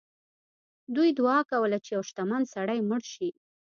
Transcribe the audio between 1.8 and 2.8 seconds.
چې یو شتمن سړی